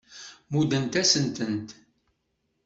Muddent-asent-tent. 0.51 1.69